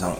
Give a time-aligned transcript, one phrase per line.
[0.00, 0.14] さん、え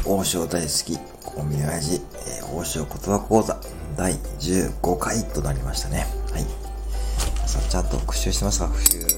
[0.00, 3.60] ー、王将大好き、コンビニ親父、えー、王将言葉講座
[3.96, 6.04] 第15回となりましたね。
[6.32, 6.42] はい。
[7.46, 8.66] さあ、ちゃんと復習してますか？
[8.66, 8.98] 復習。
[8.98, 9.08] はい。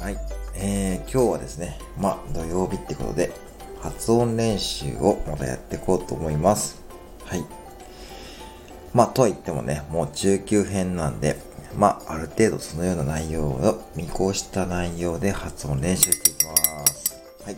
[0.00, 0.18] はい。
[0.54, 3.32] えー、今日はですね、まあ、土曜日ってことで、
[3.80, 6.80] 発音練習をまたやっていこうと思います。
[7.24, 7.44] はい。
[8.94, 11.36] まあ、とは言ってもね、もう中級編なんで、
[11.74, 17.20] まあ、ある程度そのような内容を見越した内容で発音練習していきます。
[17.44, 17.56] はい。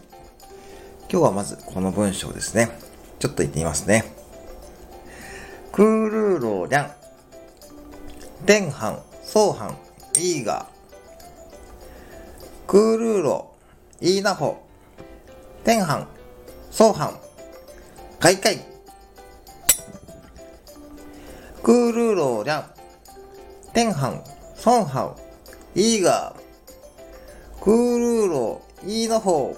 [1.11, 2.71] 今日はまずこの文章ですね。
[3.19, 4.05] ちょっと言ってみますね。
[5.73, 6.91] クールーローリャン。
[8.47, 9.77] 天飯、ソーハン、
[10.19, 10.67] イーガー。
[12.67, 14.65] クールーロー、イーナホ。
[15.65, 16.07] 天飯、
[16.71, 17.19] ソーハン、
[18.19, 18.59] カイカイ。
[21.63, 22.78] クールーローリャン。
[23.73, 24.23] 天飯、
[24.57, 25.17] ソンハン、
[25.75, 29.57] イーガー、クールーロー、イーノホ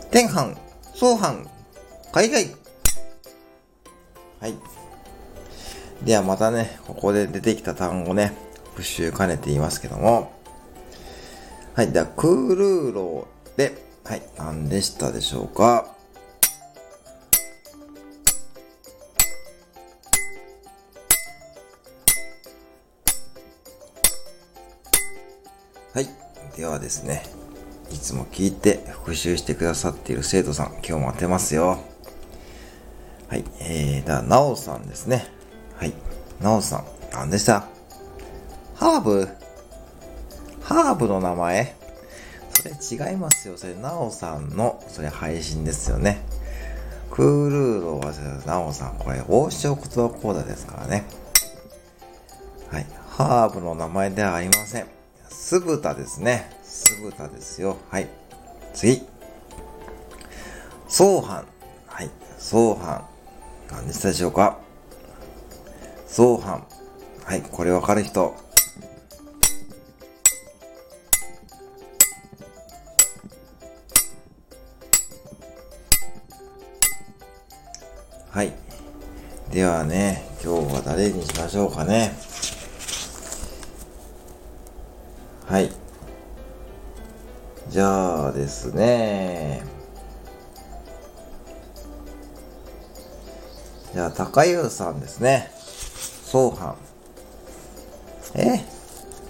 [0.00, 0.54] ー、天飯、
[0.94, 1.48] ソーハン、
[2.12, 2.46] 海外。
[4.40, 4.54] はい。
[6.02, 8.34] ではまたね、ここで出てきた単語ね、
[8.70, 10.32] 復習兼ねて言いますけども。
[11.74, 11.92] はい。
[11.92, 15.95] では、クールーローで、はい、何でしたでしょうか？
[25.96, 26.08] はい。
[26.54, 27.22] ではですね、
[27.90, 31.78] いつも聞いて復習してくださっている生徒さん、今日も当てますよ。
[33.28, 33.42] はい。
[33.60, 35.26] えー、だ、なおさんですね。
[35.74, 35.94] はい。
[36.38, 37.60] なおさん、何でした？
[38.74, 39.26] ハーブ？
[40.60, 41.74] ハーブの名前？
[42.50, 43.56] それ違いますよ。
[43.56, 46.20] それ、なおさんの、それ配信ですよね。
[47.10, 48.12] クールーロは、
[48.44, 51.06] なおさん、これ、王将言葉講座ですからね。
[52.70, 52.86] はい。
[53.08, 54.95] ハーブの名前ではありません。
[55.28, 56.50] 酢豚ですね。
[56.62, 57.76] 酢豚ですよ。
[57.90, 58.08] はい。
[58.74, 59.02] 次。
[60.88, 61.44] 相反。
[61.86, 62.10] はい。
[62.38, 63.04] 相反。
[63.70, 64.58] 何でしたでしょうか？
[66.06, 66.64] 相反。
[67.24, 67.42] はい。
[67.42, 68.34] これわかる人。
[78.30, 78.52] はい。
[79.50, 82.14] ではね、今日は誰にしましょうかね。
[85.46, 85.70] はい。
[87.68, 89.64] じゃあですね。
[93.94, 95.50] じゃあ、高優さんですね。
[96.24, 96.76] 相反。
[98.34, 98.60] え？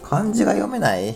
[0.03, 1.13] 漢字が読めない？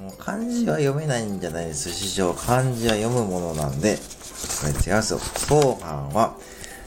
[0.00, 1.90] もう漢字は読めないんじゃないです。
[1.90, 2.34] 師匠。
[2.34, 3.96] 漢字は読むものなんで。
[3.96, 5.18] これ違いますよ。
[5.18, 6.36] 相反は、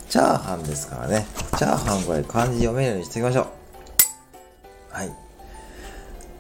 [0.09, 1.25] チャーハンですからね。
[1.57, 3.47] チャーハンこれ漢字読めるようにしておきましょう。
[4.91, 5.22] はい。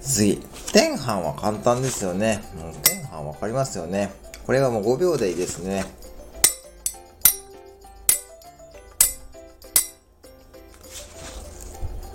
[0.03, 0.41] 次。
[0.73, 2.43] 天飯は簡単ですよね。
[2.55, 4.11] もう天飯わかりますよね。
[4.45, 5.85] これがもう5秒でいいですね。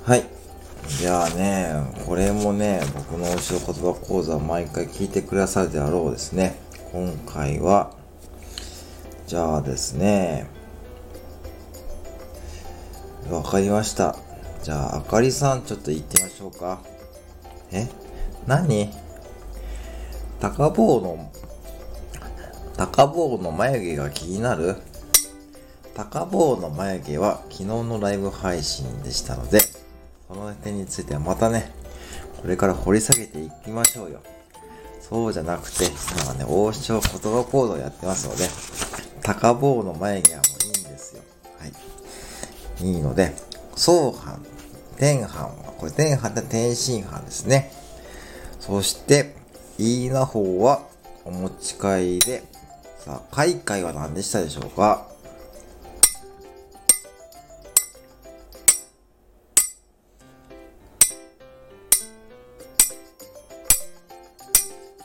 [0.04, 0.24] はい。
[0.98, 1.74] じゃあね、
[2.06, 6.58] これもね、僕のお城言葉講座毎回聞いてくださるであろうですね。
[6.92, 7.92] 今回は、
[9.26, 10.46] じゃあですね、
[13.30, 14.16] わかりました。
[14.62, 16.80] じゃあ、あかりさん、ちょっと行ってみましょうか。
[17.72, 17.88] え？
[18.46, 18.90] 何？
[20.40, 21.32] 高坊の、
[22.76, 24.76] 高坊の眉毛が気になる？
[25.96, 29.60] 高坊の眉毛は昨日のライブ配信でしたので、
[30.28, 31.72] その点についてはまたね、
[32.40, 34.20] これから掘り下げていきましょうよ。
[35.00, 38.48] そうじゃなくて、今はね、王将言葉講座をやってますので、
[39.24, 41.22] 高坊の眉毛はもういいんですよ。
[41.58, 41.72] はい。
[42.86, 43.34] いいので、
[43.74, 44.40] 相反、
[44.98, 47.72] 天反はこれ天飯で天津飯ですね。
[48.58, 49.36] そして、
[49.78, 50.82] いいな方は
[51.24, 52.42] お持ち帰りで、
[53.04, 55.06] さあ、海外は何でしたでしょうか？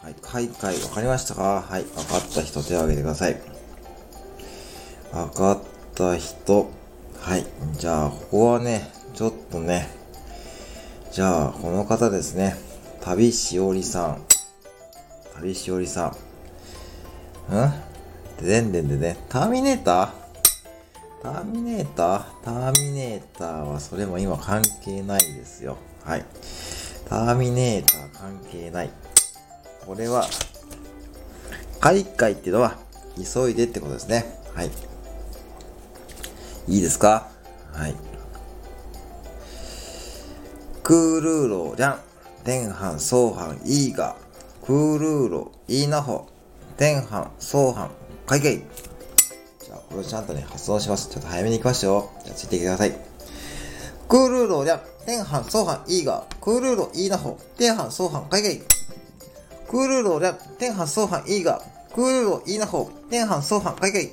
[0.01, 1.61] はい、海外わかりましたか？
[1.61, 3.39] はい、わかった人手を挙げてください。
[5.13, 5.59] わかっ
[5.93, 6.71] た人。
[7.21, 7.45] はい、
[7.77, 9.89] じゃあ、ここはね、ちょっとね、
[11.11, 12.55] じゃあ、この方ですね。
[13.01, 14.23] 旅しおりさん。
[15.35, 16.15] 旅しおりさ
[17.49, 17.55] ん。
[17.55, 18.43] ん？
[18.43, 19.17] でんでんでね。
[19.29, 20.11] ターミネーター？
[21.21, 22.23] ターミネーター？
[22.43, 25.77] ターミネーターはそれも今関係ないですよ。
[26.03, 26.25] はい。
[27.07, 28.89] ターミネーター関係ない。
[29.85, 30.25] これは、
[31.79, 32.77] 海外っていうのは、
[33.15, 34.39] 急いでってことですね。
[34.55, 34.71] はい。
[36.67, 37.29] いいですか？
[37.73, 37.95] はい。
[40.83, 41.99] クールーローじゃん。
[42.43, 44.17] 天半相反いいが、
[44.65, 46.27] クールーロ、いいなほ、
[46.75, 47.89] 天半相反、
[48.27, 48.57] 海外。
[49.63, 51.09] じゃあ、これをちゃんとね、発音します。
[51.09, 52.25] ちょっと早めに行きましょう。
[52.25, 52.91] じゃあ、ついてきてください。
[54.09, 58.61] クールーローじゃ、天半相反いいが、クールーロ、いいなほ、天半相反、海外。
[59.69, 61.61] クールーローじゃ、天半相反いいが、
[61.95, 64.11] クールーロ、いいなほ、天半相反、海外。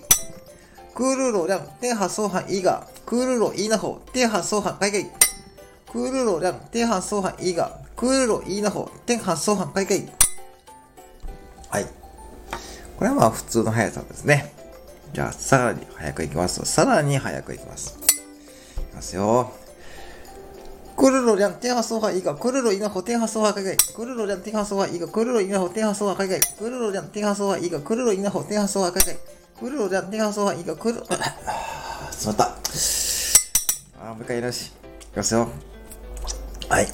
[0.94, 5.19] クールーローじゃ、天半相反いいが、クールーロ、いいなほ、天半相反、海外。
[5.90, 10.08] クールロリャン、低発想班イガ、クールロイの方、低発想班カイカイ。
[11.68, 11.84] はい。
[12.96, 14.52] これはまあ普通の速さですね。
[15.12, 16.64] じゃあ、さらに早くいきます。
[16.64, 17.98] さらに早くいきます。
[18.78, 19.52] いきますよ。
[20.96, 29.18] クルロリャン、テンハソーハイガ、クルロイナホ、テンハソーハカイ、クルロリャン、テンハソーハイガ、クルロイナホ、テンハソーハカイ、クルロリャン、テンハソーハイガ、クルロイナホ、テンハソーハ海外、
[29.58, 32.44] クルロリャン、テンハソーハイガ、クルロ、あ、しまった。
[34.04, 34.66] あ、もう一回やるし。
[34.66, 35.48] いきますよ。
[36.70, 36.86] はい。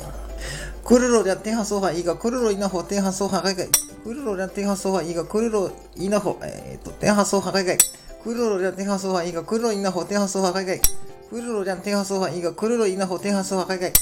[0.84, 3.68] クルロリャテハソハイがクルロイナホテハソハガイガイ。
[4.02, 7.78] クルロリャテハソハイがクルロイナホ、えっ、と、テハソハガイガイ。
[8.24, 10.80] クルロリャテハソハイがクルロイナホテハソハガイガイ。
[11.28, 13.92] クルロリャテハソハイがクルロイナホテハソハガイガイ。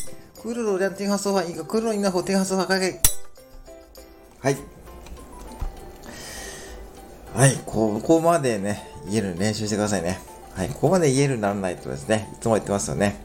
[0.40, 3.00] クルロリャテハソハイがクルロイナホテハソハガイガイ。
[4.42, 4.56] はい。
[7.34, 10.20] はい、ここまでね、言える練習してくださいね。
[10.54, 13.24] はい、ここまで言えるにならないとですね、いつも言ってますよね。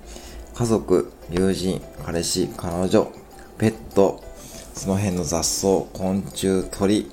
[0.60, 3.10] 家族、友人、彼氏、彼女、
[3.58, 4.22] ペット、
[4.74, 7.10] その辺の雑草、昆虫、鳥、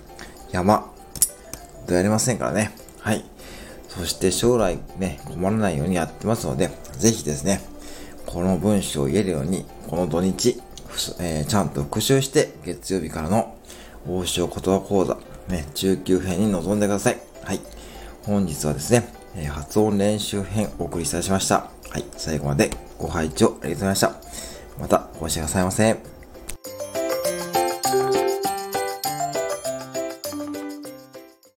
[0.50, 0.92] 山、
[1.86, 2.72] とやりませんからね。
[2.98, 3.24] はい。
[3.88, 7.60] そして将来ね、困らないようにやってますので、ぜひですね、
[8.26, 10.60] この文章を言えるように、この土日、
[11.20, 13.56] えー、ちゃんと復習して、月曜日からの
[14.08, 17.20] 王将言葉講座、ね、中級編に臨んでください。
[17.44, 17.60] はい。
[18.24, 21.70] 本日はですね、え、発音練習編お送りいたしました。
[21.90, 22.04] はい。
[22.16, 24.12] 最後までご拝聴ありがとうございました。
[24.78, 26.15] またお越しくださいませ。